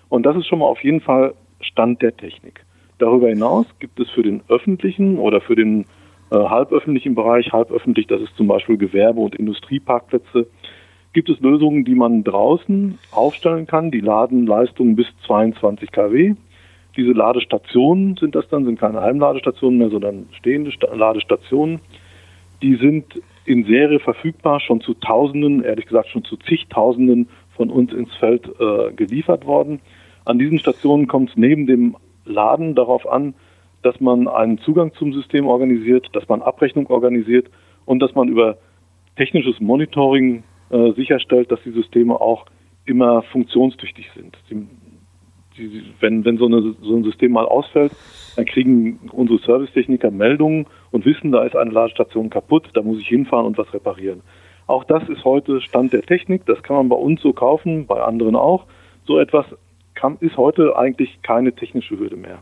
Und 0.10 0.25
das 0.25 0.36
ist 0.36 0.48
schon 0.48 0.60
mal 0.60 0.65
auf 0.65 0.84
jeden 0.84 1.01
Fall 1.01 1.36
Stand 1.62 2.01
der 2.01 2.18
Technik. 2.18 2.65
Darüber 2.98 3.30
hinaus 3.30 3.65
gibt 3.80 4.00
es 4.00 4.10
für 4.10 4.24
den 4.24 4.42
öffentlichen 4.48 5.18
oder 5.18 5.42
für 5.42 5.56
den 5.56 5.86
halböffentlichen 6.38 7.16
Bereich, 7.16 7.52
halböffentlich, 7.52 8.08
das 8.08 8.22
ist 8.22 8.36
zum 8.36 8.48
Beispiel 8.48 8.78
Gewerbe- 8.78 9.22
und 9.22 9.36
Industrieparkplätze, 9.36 10.48
gibt 11.13 11.30
es 11.30 11.40
Lösungen, 11.40 11.86
die 11.86 11.96
man 11.96 12.24
draußen 12.24 12.98
aufstellen 13.12 13.68
kann. 13.68 13.92
Die 13.92 14.00
laden 14.00 14.48
Leistungen 14.48 14.96
bis 14.96 15.08
22 15.28 15.92
kW. 15.92 16.36
Diese 16.98 17.12
Ladestationen 17.12 18.18
sind 18.18 18.36
das 18.36 18.48
dann, 18.50 18.66
sind 18.66 18.80
keine 18.80 19.02
Heimladestationen 19.02 19.78
mehr, 19.80 19.90
sondern 19.90 20.28
stehende 20.32 20.72
Ladestationen. 20.94 21.80
Die 22.62 22.75
sind 22.75 23.22
in 23.46 23.66
Serie 23.66 24.00
verfügbar, 24.00 24.60
schon 24.60 24.82
zu 24.82 24.94
Tausenden, 24.94 25.63
ehrlich 25.63 25.86
gesagt 25.86 26.10
schon 26.10 26.24
zu 26.24 26.38
zigtausenden 26.38 27.28
von 27.56 27.70
uns 27.70 27.94
ins 27.94 28.13
Feld 28.16 28.48
äh, 28.60 28.92
geliefert 28.94 29.46
worden. 29.46 29.82
An 30.25 30.40
diesen 30.40 30.60
Stationen 30.60 31.08
kommt 31.08 31.32
es 31.32 31.38
neben 31.38 31.68
dem 31.68 31.96
Laden 32.25 32.75
darauf 32.75 33.08
an, 33.08 33.34
dass 33.84 34.00
man 34.00 34.28
einen 34.28 34.58
Zugang 34.60 34.94
zum 34.94 35.13
System 35.13 35.48
organisiert, 35.48 36.08
dass 36.13 36.28
man 36.28 36.42
Abrechnung 36.42 36.88
organisiert 36.88 37.50
und 37.86 38.00
dass 38.00 38.16
man 38.16 38.30
über 38.30 38.58
technisches 39.16 39.60
Monitoring 39.60 40.44
äh, 40.70 40.92
sicherstellt, 40.94 41.52
dass 41.52 41.62
die 41.63 41.72
Systeme 41.72 42.20
auch 42.20 42.46
immer 42.86 43.22
funktionstüchtig 43.24 44.10
sind. 44.16 44.38
Sie, 44.50 44.68
die, 45.58 45.84
wenn, 46.00 46.25
wenn 46.25 46.38
so, 46.38 46.46
eine, 46.46 46.75
so, 46.82 46.96
ein 46.96 47.04
System 47.04 47.34
mal 47.34 47.46
ausfällt, 47.46 47.92
dann 48.36 48.46
kriegen 48.46 49.00
unsere 49.12 49.40
Servicetechniker 49.40 50.12
Meldungen 50.12 50.66
und 50.92 51.06
wissen, 51.06 51.32
da 51.32 51.44
ist 51.44 51.56
eine 51.56 51.72
Ladestation 51.72 52.30
kaputt, 52.30 52.70
da 52.74 52.82
muss 52.82 53.00
ich 53.00 53.08
hinfahren 53.08 53.46
und 53.46 53.58
was 53.58 53.72
reparieren. 53.74 54.22
Auch 54.66 54.84
das 54.86 55.08
ist 55.10 55.24
heute 55.24 55.62
Stand 55.62 55.94
der 55.94 56.02
Technik, 56.02 56.46
das 56.46 56.63
kann 56.63 56.78
man 56.78 56.90
bei 56.90 56.96
uns 56.96 57.22
so 57.22 57.34
kaufen, 57.34 57.86
bei 57.86 58.02
anderen 58.02 58.36
auch. 58.36 58.66
So 59.06 59.20
etwas 59.20 59.46
kann, 59.94 60.18
ist 60.22 60.38
heute 60.38 60.78
eigentlich 60.78 61.22
keine 61.22 61.54
technische 61.54 62.00
Hürde 62.00 62.16
mehr. 62.16 62.40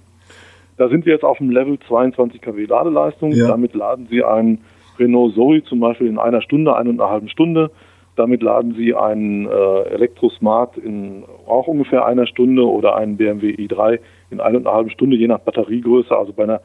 Da 0.81 0.89
sind 0.89 1.05
wir 1.05 1.13
jetzt 1.13 1.23
auf 1.23 1.37
dem 1.37 1.51
Level 1.51 1.77
22 1.77 2.41
kW 2.41 2.65
Ladeleistung. 2.65 3.33
Ja. 3.33 3.49
Damit 3.49 3.75
laden 3.75 4.07
Sie 4.09 4.23
einen 4.23 4.63
Renault 4.97 5.35
Zoe 5.35 5.63
zum 5.63 5.79
Beispiel 5.79 6.07
in 6.07 6.17
einer 6.17 6.41
Stunde, 6.41 6.75
eine 6.75 6.89
und 6.89 6.99
eine 6.99 7.07
halbe 7.07 7.29
Stunde. 7.29 7.69
Damit 8.15 8.41
laden 8.41 8.73
Sie 8.73 8.95
einen 8.95 9.45
äh, 9.45 9.81
Elektrosmart 9.91 10.77
in 10.77 11.23
auch 11.45 11.67
ungefähr 11.67 12.07
einer 12.07 12.25
Stunde 12.25 12.67
oder 12.67 12.95
einen 12.95 13.17
BMW 13.17 13.51
i3 13.51 13.99
in 14.31 14.41
halben 14.41 14.89
Stunde, 14.89 15.17
je 15.17 15.27
nach 15.27 15.41
Batteriegröße. 15.41 16.17
Also 16.17 16.33
bei 16.33 16.45
einer 16.45 16.61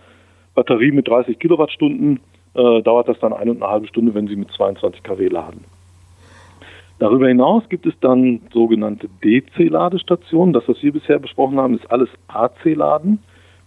Batterie 0.55 0.93
mit 0.93 1.09
30 1.09 1.39
Kilowattstunden 1.39 2.21
äh, 2.55 2.81
dauert 2.81 3.09
das 3.09 3.19
dann 3.19 3.35
eine 3.35 3.51
und 3.51 3.63
eine 3.63 3.71
halbe 3.71 3.87
Stunde, 3.87 4.15
wenn 4.15 4.29
Sie 4.29 4.37
mit 4.37 4.51
22 4.51 5.03
kW 5.03 5.29
laden. 5.29 5.65
Darüber 7.01 7.29
hinaus 7.29 7.69
gibt 7.69 7.85
es 7.85 7.93
dann 8.01 8.41
sogenannte 8.51 9.11
DC-Ladestationen. 9.23 10.55
Das, 10.55 10.67
was 10.69 10.83
wir 10.83 10.95
bisher 10.95 11.19
besprochen 11.19 11.59
haben, 11.59 11.75
ist 11.75 11.91
alles 11.91 12.09
AC-Laden. 12.29 13.19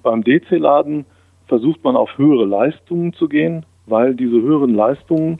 Beim 0.03 0.23
DC-Laden 0.23 1.05
versucht 1.47 1.83
man 1.83 1.95
auf 1.95 2.17
höhere 2.17 2.45
Leistungen 2.45 3.13
zu 3.13 3.27
gehen, 3.27 3.65
weil 3.85 4.15
diese 4.15 4.41
höheren 4.41 4.73
Leistungen, 4.73 5.39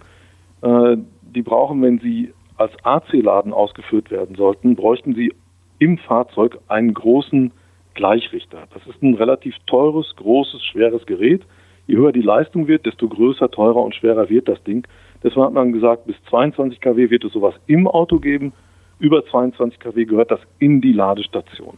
äh, 0.62 0.98
die 1.22 1.42
brauchen, 1.42 1.82
wenn 1.82 2.00
sie 2.00 2.34
als 2.58 2.74
AC-Laden 2.84 3.54
ausgeführt 3.54 4.12
werden 4.12 4.36
sollten, 4.36 4.76
bräuchten 4.76 5.16
sie 5.16 5.34
im 5.78 5.98
Fahrzeug 5.98 6.60
einen 6.68 6.94
großen 6.94 7.52
Gleichrichter. 7.94 8.68
Das 8.74 8.86
ist 8.88 9.02
ein 9.02 9.14
relativ 9.14 9.56
teures, 9.66 10.14
großes, 10.18 10.64
schweres 10.66 11.06
Gerät. 11.06 11.44
Je 11.88 11.96
höher 11.96 12.12
die 12.12 12.22
Leistung 12.22 12.68
wird, 12.68 12.86
desto 12.86 13.08
größer, 13.08 13.50
teurer 13.50 13.82
und 13.84 13.96
schwerer 13.96 14.30
wird 14.30 14.48
das 14.48 14.62
Ding. 14.64 14.86
Deshalb 15.24 15.48
hat 15.48 15.54
man 15.54 15.72
gesagt, 15.72 16.06
bis 16.06 16.16
22 16.30 16.82
kW 16.82 17.10
wird 17.10 17.24
es 17.24 17.34
sowas 17.34 17.56
im 17.68 17.88
Auto 17.88 18.20
geben. 18.20 18.54
Über 19.00 19.26
22 19.26 19.80
kW 19.80 20.06
gehört 20.06 20.32
das 20.32 20.40
in 20.60 20.82
die 20.82 20.94
Ladestation. 20.94 21.78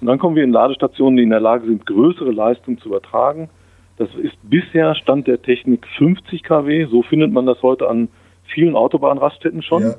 Und 0.00 0.06
dann 0.06 0.18
kommen 0.18 0.36
wir 0.36 0.44
in 0.44 0.52
Ladestationen, 0.52 1.16
die 1.16 1.22
in 1.24 1.30
der 1.30 1.40
Lage 1.40 1.66
sind, 1.66 1.86
größere 1.86 2.30
Leistungen 2.30 2.78
zu 2.78 2.88
übertragen. 2.88 3.50
Das 3.96 4.08
ist 4.14 4.36
bisher 4.42 4.94
Stand 4.94 5.26
der 5.26 5.42
Technik 5.42 5.86
50 5.98 6.42
kW. 6.44 6.86
So 6.86 7.02
findet 7.02 7.32
man 7.32 7.46
das 7.46 7.62
heute 7.62 7.88
an 7.88 8.08
vielen 8.44 8.76
Autobahnraststätten 8.76 9.62
schon. 9.62 9.82
Ja. 9.82 9.94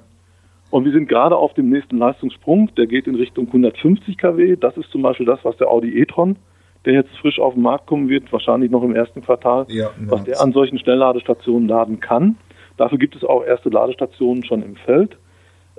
Und 0.71 0.85
wir 0.85 0.91
sind 0.91 1.09
gerade 1.09 1.35
auf 1.35 1.53
dem 1.53 1.69
nächsten 1.69 1.97
Leistungssprung. 1.97 2.73
Der 2.75 2.87
geht 2.87 3.07
in 3.07 3.15
Richtung 3.15 3.47
150 3.47 4.17
kW. 4.17 4.55
Das 4.55 4.77
ist 4.77 4.89
zum 4.91 5.01
Beispiel 5.01 5.25
das, 5.25 5.39
was 5.43 5.57
der 5.57 5.67
Audi 5.67 5.99
e-tron, 5.99 6.37
der 6.85 6.93
jetzt 6.93 7.09
frisch 7.17 7.39
auf 7.39 7.55
den 7.55 7.63
Markt 7.63 7.87
kommen 7.87 8.07
wird, 8.07 8.31
wahrscheinlich 8.31 8.71
noch 8.71 8.83
im 8.83 8.95
ersten 8.95 9.21
Quartal, 9.21 9.65
ja, 9.69 9.89
was 10.07 10.23
der 10.23 10.39
an 10.39 10.53
solchen 10.53 10.79
Schnellladestationen 10.79 11.67
laden 11.67 11.99
kann. 11.99 12.37
Dafür 12.77 12.99
gibt 12.99 13.15
es 13.15 13.25
auch 13.25 13.43
erste 13.43 13.69
Ladestationen 13.69 14.45
schon 14.45 14.63
im 14.63 14.75
Feld. 14.77 15.17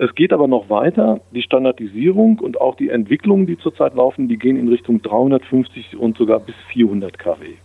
Es 0.03 0.15
geht 0.15 0.33
aber 0.33 0.49
noch 0.49 0.71
weiter. 0.71 1.21
Die 1.31 1.43
Standardisierung 1.43 2.39
und 2.39 2.59
auch 2.59 2.75
die 2.75 2.89
Entwicklungen, 2.89 3.47
die 3.47 3.59
zurzeit 3.59 3.95
laufen, 3.95 4.29
die 4.29 4.39
gehen 4.39 4.57
in 4.57 4.69
Richtung 4.69 5.03
350 5.03 5.95
und 5.99 6.17
sogar 6.17 6.41
bis 6.41 6.55
400 6.73 7.19
kW. 7.19 7.57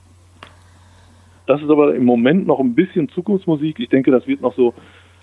Das 1.48 1.62
ist 1.62 1.70
aber 1.70 1.96
im 1.96 2.04
Moment 2.04 2.46
noch 2.46 2.60
ein 2.60 2.76
bisschen 2.76 3.08
Zukunftsmusik. 3.08 3.80
Ich 3.80 3.88
denke, 3.88 4.12
das 4.12 4.28
wird 4.28 4.42
noch 4.42 4.54
so 4.54 4.74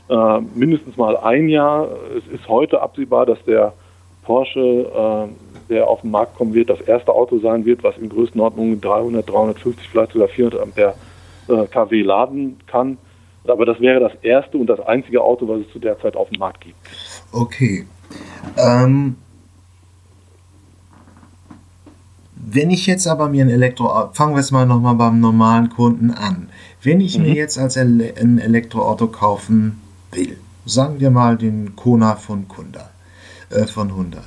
äh, 0.09 0.41
mindestens 0.55 0.97
mal 0.97 1.19
ein 1.19 1.51
Jahr. 1.51 1.87
Es 2.17 2.27
ist 2.29 2.49
heute 2.49 2.81
absehbar, 2.81 3.27
dass 3.27 3.45
der 3.45 3.75
Porsche, 4.23 4.59
äh, 4.59 5.69
der 5.69 5.89
auf 5.89 6.01
den 6.01 6.13
Markt 6.13 6.37
kommen 6.37 6.55
wird, 6.55 6.71
das 6.71 6.81
erste 6.81 7.13
Auto 7.13 7.41
sein 7.41 7.67
wird, 7.67 7.85
was 7.85 7.99
in 7.99 8.09
Größenordnung 8.09 8.81
300, 8.81 9.29
350, 9.29 9.87
vielleicht 9.87 10.13
sogar 10.13 10.29
400 10.29 10.63
Ampere 10.63 10.95
äh, 11.49 11.67
kW 11.67 12.01
laden 12.01 12.57
kann. 12.67 12.97
Aber 13.45 13.67
das 13.67 13.81
wäre 13.81 14.01
das 14.01 14.13
erste 14.23 14.57
und 14.57 14.67
das 14.67 14.81
einzige 14.81 15.21
Auto, 15.23 15.49
was 15.49 15.67
es 15.67 15.73
zu 15.73 15.79
der 15.79 15.99
Zeit 16.01 16.17
auf 16.17 16.29
dem 16.31 16.39
Markt 16.39 16.61
gibt. 16.63 16.77
Okay. 17.33 17.87
Ähm, 18.57 19.17
wenn 22.37 22.71
ich 22.71 22.87
jetzt 22.87 23.07
aber 23.07 23.29
mir 23.29 23.45
ein 23.45 23.51
Elektroauto, 23.51 24.13
fangen 24.13 24.35
wir 24.35 24.41
jetzt 24.41 24.53
mal 24.53 24.67
nochmal 24.67 24.95
beim 24.95 25.21
normalen 25.21 25.71
Kunden 25.71 26.11
an. 26.11 26.51
Wenn 26.83 27.01
ich 27.01 27.19
mhm. 27.19 27.25
mir 27.25 27.35
jetzt 27.35 27.59
als 27.59 27.77
Ele 27.77 28.15
ein 28.21 28.39
Elektroauto 28.39 29.09
kaufen 29.09 29.81
will, 30.13 30.37
sagen 30.65 31.01
wir 31.01 31.11
mal 31.11 31.37
den 31.37 31.75
Kona 31.77 32.17
von 32.17 32.47
Kunda, 32.49 32.91
äh, 33.51 33.67
von 33.67 33.97
Hyundai. 33.97 34.21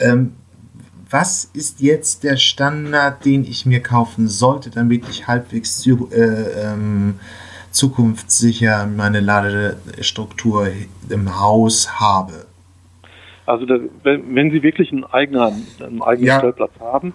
Ähm, 0.00 0.32
was 1.14 1.44
ist 1.44 1.80
jetzt 1.80 2.24
der 2.24 2.36
Standard, 2.36 3.24
den 3.24 3.44
ich 3.44 3.66
mir 3.66 3.80
kaufen 3.80 4.26
sollte, 4.26 4.70
damit 4.70 5.08
ich 5.08 5.28
halbwegs 5.28 5.78
zu, 5.78 6.10
äh, 6.10 6.72
ähm, 6.72 7.20
zukunftssicher 7.70 8.86
meine 8.86 9.20
Ladestruktur 9.20 10.66
im 11.08 11.40
Haus 11.40 12.00
habe? 12.00 12.46
Also 13.46 13.64
das, 13.64 13.80
wenn, 14.02 14.34
wenn, 14.34 14.50
Sie 14.50 14.64
wirklich 14.64 14.90
einen 14.90 15.04
eigenen, 15.04 15.64
einen 15.78 16.02
eigenen 16.02 16.26
ja. 16.26 16.38
Stellplatz 16.38 16.72
haben, 16.80 17.12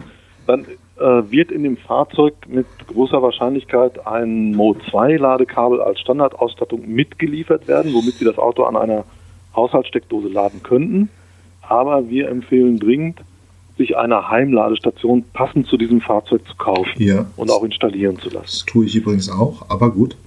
dann 0.47 0.65
äh, 0.97 1.29
wird 1.29 1.51
in 1.51 1.63
dem 1.63 1.75
Fahrzeug 1.75 2.35
mit 2.47 2.67
großer 2.87 3.21
Wahrscheinlichkeit 3.21 4.07
ein 4.07 4.55
Mode 4.55 4.79
2 4.89 5.17
Ladekabel 5.17 5.81
als 5.81 5.99
Standardausstattung 5.99 6.87
mitgeliefert 6.87 7.67
werden, 7.67 7.93
womit 7.93 8.13
Sie 8.13 8.23
das 8.23 8.37
Auto 8.37 8.63
an 8.63 8.77
einer 8.77 9.03
Haushaltssteckdose 9.57 10.29
laden 10.29 10.63
könnten. 10.63 11.09
Aber 11.61 12.09
wir 12.09 12.29
empfehlen 12.29 12.79
dringend, 12.79 13.19
sich 13.79 13.97
eine 13.97 14.29
Heimladestation 14.29 15.23
passend 15.33 15.67
zu 15.67 15.77
diesem 15.77 16.01
Fahrzeug 16.01 16.45
zu 16.45 16.55
kaufen 16.55 17.01
ja. 17.01 17.25
und 17.37 17.49
auch 17.49 17.63
installieren 17.63 18.19
zu 18.19 18.29
lassen. 18.29 18.43
Das 18.45 18.65
tue 18.65 18.85
ich 18.85 18.95
übrigens 18.95 19.29
auch, 19.29 19.69
aber 19.69 19.89
gut. 19.89 20.17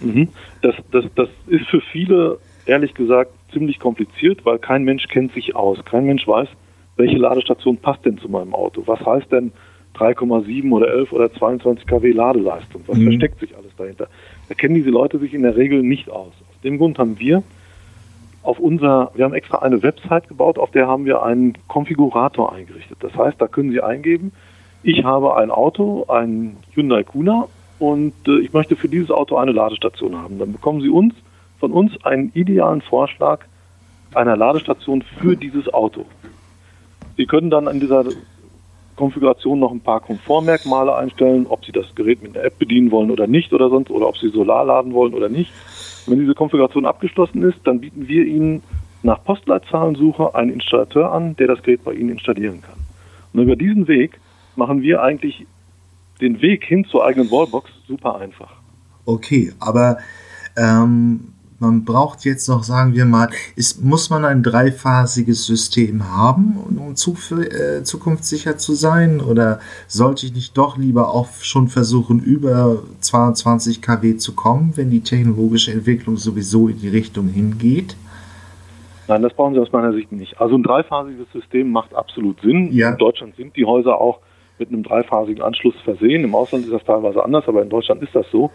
Mhm. 0.00 0.28
Das, 0.60 0.74
das, 0.92 1.06
das 1.16 1.28
ist 1.48 1.66
für 1.66 1.80
viele, 1.80 2.38
ehrlich 2.66 2.94
gesagt, 2.94 3.32
ziemlich 3.52 3.80
kompliziert, 3.80 4.44
weil 4.44 4.58
kein 4.58 4.84
Mensch 4.84 5.08
kennt 5.08 5.32
sich 5.32 5.56
aus. 5.56 5.82
Kein 5.84 6.04
Mensch 6.04 6.28
weiß, 6.28 6.48
welche 6.96 7.16
Ladestation 7.16 7.78
passt 7.78 8.04
denn 8.04 8.18
zu 8.18 8.28
meinem 8.28 8.54
Auto. 8.54 8.82
Was 8.84 9.00
heißt 9.00 9.32
denn 9.32 9.50
3,7 9.96 10.70
oder 10.70 10.88
11 10.88 11.12
oder 11.12 11.32
22 11.32 11.86
kW 11.86 12.12
Ladeleistung? 12.12 12.82
Was 12.86 12.98
mhm. 12.98 13.04
versteckt 13.04 13.40
sich 13.40 13.56
alles 13.56 13.74
dahinter? 13.76 14.08
Da 14.48 14.54
kennen 14.54 14.74
diese 14.74 14.90
Leute 14.90 15.18
sich 15.18 15.32
in 15.32 15.42
der 15.42 15.56
Regel 15.56 15.82
nicht 15.82 16.10
aus. 16.10 16.28
Aus 16.28 16.60
dem 16.62 16.76
Grund 16.76 16.98
haben 16.98 17.18
wir 17.18 17.42
auf 18.42 18.58
unser, 18.58 19.10
wir 19.14 19.24
haben 19.24 19.34
extra 19.34 19.58
eine 19.58 19.82
Website 19.82 20.28
gebaut, 20.28 20.58
auf 20.58 20.70
der 20.70 20.86
haben 20.86 21.04
wir 21.04 21.22
einen 21.22 21.54
Konfigurator 21.68 22.52
eingerichtet. 22.52 22.98
Das 23.00 23.14
heißt, 23.14 23.40
da 23.40 23.46
können 23.46 23.70
Sie 23.70 23.82
eingeben, 23.82 24.32
ich 24.82 25.04
habe 25.04 25.36
ein 25.36 25.50
Auto, 25.50 26.06
ein 26.08 26.56
Hyundai 26.74 27.02
Kuna 27.02 27.48
und 27.78 28.14
äh, 28.26 28.38
ich 28.38 28.52
möchte 28.52 28.76
für 28.76 28.88
dieses 28.88 29.10
Auto 29.10 29.36
eine 29.36 29.52
Ladestation 29.52 30.16
haben. 30.16 30.38
Dann 30.38 30.52
bekommen 30.52 30.80
Sie 30.80 30.88
uns 30.88 31.14
von 31.58 31.72
uns 31.72 31.92
einen 32.04 32.32
idealen 32.34 32.80
Vorschlag 32.80 33.40
einer 34.14 34.36
Ladestation 34.36 35.02
für 35.02 35.36
dieses 35.36 35.72
Auto. 35.72 36.06
Sie 37.16 37.26
können 37.26 37.50
dann 37.50 37.66
in 37.66 37.80
dieser 37.80 38.04
Konfiguration 38.96 39.58
noch 39.58 39.70
ein 39.70 39.80
paar 39.80 40.00
Komfortmerkmale 40.00 40.94
einstellen, 40.94 41.46
ob 41.48 41.64
Sie 41.64 41.72
das 41.72 41.94
Gerät 41.94 42.22
mit 42.22 42.36
einer 42.36 42.44
App 42.44 42.58
bedienen 42.58 42.90
wollen 42.90 43.10
oder 43.10 43.26
nicht 43.26 43.52
oder 43.52 43.68
sonst, 43.68 43.90
oder 43.90 44.08
ob 44.08 44.16
Sie 44.18 44.28
Solar 44.28 44.64
laden 44.64 44.92
wollen 44.94 45.14
oder 45.14 45.28
nicht. 45.28 45.52
Wenn 46.06 46.20
diese 46.20 46.34
Konfiguration 46.34 46.86
abgeschlossen 46.86 47.42
ist, 47.42 47.58
dann 47.64 47.80
bieten 47.80 48.08
wir 48.08 48.24
Ihnen 48.24 48.62
nach 49.02 49.22
Postleitzahlensuche 49.24 50.34
einen 50.34 50.52
Installateur 50.52 51.12
an, 51.12 51.36
der 51.36 51.48
das 51.48 51.62
Gerät 51.62 51.84
bei 51.84 51.94
Ihnen 51.94 52.10
installieren 52.10 52.62
kann. 52.62 52.78
Und 53.32 53.42
über 53.42 53.56
diesen 53.56 53.88
Weg 53.88 54.18
machen 54.56 54.82
wir 54.82 55.02
eigentlich 55.02 55.46
den 56.20 56.42
Weg 56.42 56.64
hin 56.64 56.84
zur 56.84 57.04
eigenen 57.04 57.30
Wallbox 57.30 57.70
super 57.86 58.16
einfach. 58.16 58.52
Okay, 59.06 59.52
aber 59.60 59.98
ähm, 60.56 61.32
man 61.60 61.84
braucht 61.84 62.24
jetzt 62.24 62.48
noch, 62.48 62.62
sagen 62.62 62.94
wir 62.94 63.04
mal, 63.04 63.28
ist, 63.54 63.84
muss 63.84 64.08
man 64.08 64.24
ein 64.24 64.42
dreiphasiges 64.42 65.44
System 65.44 66.10
haben, 66.10 66.56
um 66.56 66.96
zu, 66.96 67.14
äh, 67.38 67.82
zukunftssicher 67.82 68.56
zu 68.56 68.72
sein? 68.72 69.20
Oder 69.20 69.60
sollte 69.86 70.26
ich 70.26 70.34
nicht 70.34 70.56
doch 70.56 70.78
lieber 70.78 71.14
auch 71.14 71.28
schon 71.40 71.68
versuchen, 71.68 72.20
über 72.20 72.78
22 73.00 73.82
kW 73.82 74.16
zu 74.16 74.34
kommen, 74.34 74.72
wenn 74.76 74.90
die 74.90 75.02
technologische 75.02 75.72
Entwicklung 75.72 76.16
sowieso 76.16 76.68
in 76.68 76.80
die 76.80 76.88
Richtung 76.88 77.28
hingeht? 77.28 77.94
Nein, 79.06 79.22
das 79.22 79.34
brauchen 79.34 79.54
Sie 79.54 79.60
aus 79.60 79.72
meiner 79.72 79.92
Sicht 79.92 80.12
nicht. 80.12 80.40
Also 80.40 80.56
ein 80.56 80.62
dreiphasiges 80.62 81.26
System 81.32 81.72
macht 81.72 81.94
absolut 81.94 82.40
Sinn. 82.40 82.72
Ja. 82.72 82.90
In 82.90 82.96
Deutschland 82.96 83.36
sind 83.36 83.54
die 83.56 83.66
Häuser 83.66 84.00
auch 84.00 84.20
mit 84.58 84.68
einem 84.68 84.82
dreiphasigen 84.82 85.42
Anschluss 85.42 85.74
versehen. 85.84 86.24
Im 86.24 86.34
Ausland 86.34 86.64
ist 86.64 86.72
das 86.72 86.84
teilweise 86.84 87.22
anders, 87.22 87.46
aber 87.48 87.62
in 87.62 87.68
Deutschland 87.68 88.02
ist 88.02 88.14
das 88.14 88.26
so. 88.30 88.50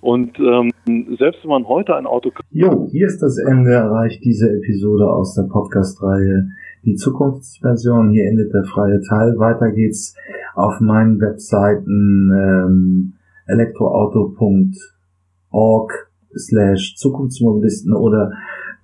Und 0.00 0.38
ähm, 0.38 0.72
selbst 1.18 1.42
wenn 1.42 1.50
man 1.50 1.68
heute 1.68 1.96
ein 1.96 2.06
Auto... 2.06 2.30
Jo, 2.50 2.88
hier 2.90 3.06
ist 3.06 3.22
das 3.22 3.36
Ende 3.38 3.72
erreicht 3.72 4.24
diese 4.24 4.50
Episode 4.50 5.10
aus 5.10 5.34
der 5.34 5.44
Podcast-Reihe 5.44 6.48
Die 6.84 6.94
Zukunftsversion. 6.94 8.10
Hier 8.10 8.28
endet 8.28 8.52
der 8.52 8.64
freie 8.64 9.00
Teil. 9.02 9.38
Weiter 9.38 9.70
geht's 9.72 10.14
auf 10.54 10.80
meinen 10.80 11.20
Webseiten 11.20 12.30
ähm, 12.32 13.14
elektroauto.org 13.46 16.10
slash 16.36 16.96
Zukunftsmobilisten 16.96 17.94
oder 17.94 18.32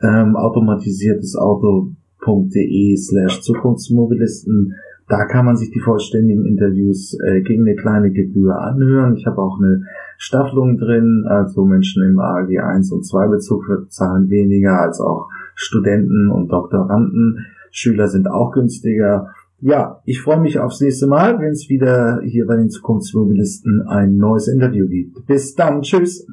ähm, 0.03 0.37
automatisiertes 0.37 1.37
Auto.de 1.37 2.97
slash 2.97 3.43
Zukunftsmobilisten. 3.43 4.75
Da 5.09 5.27
kann 5.27 5.45
man 5.45 5.57
sich 5.57 5.71
die 5.71 5.81
vollständigen 5.81 6.47
Interviews 6.47 7.19
äh, 7.21 7.43
gegen 7.43 7.67
eine 7.67 7.77
kleine 7.77 8.13
Gebühr 8.13 8.59
anhören. 8.59 9.17
Ich 9.17 9.27
habe 9.27 9.43
auch 9.43 9.59
eine 9.59 9.85
Staffelung 10.23 10.79
drin, 10.79 11.25
also 11.27 11.65
Menschen 11.65 12.05
im 12.05 12.21
AG 12.21 12.57
1 12.57 12.93
und 12.93 13.05
2 13.05 13.27
Bezug 13.27 13.65
zahlen 13.89 14.31
weniger 14.31 14.81
als 14.81 15.01
auch 15.01 15.29
Studenten 15.57 16.31
und 16.31 16.47
Doktoranden. 16.47 17.45
Schüler 17.73 18.07
sind 18.07 18.31
auch 18.31 18.53
günstiger. 18.53 19.35
Ja, 19.61 20.01
ich 20.05 20.21
freue 20.21 20.39
mich 20.39 20.61
aufs 20.61 20.81
nächste 20.81 21.09
Mal, 21.09 21.41
wenn 21.41 21.51
es 21.51 21.69
wieder 21.69 22.21
hier 22.23 22.47
bei 22.47 22.55
den 22.55 22.71
Zukunftsmobilisten 22.71 23.83
ein 23.89 24.17
neues 24.17 24.47
Interview 24.47 24.87
gibt. 24.87 25.27
Bis 25.27 25.57
dann, 25.57 25.83
tschüss. 25.83 26.25